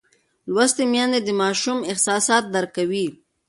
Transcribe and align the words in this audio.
لوستې 0.53 0.83
میندې 0.91 1.19
د 1.23 1.29
ماشوم 1.41 1.77
احساسات 1.91 2.43
درک 2.53 2.69
کوي. 2.77 3.07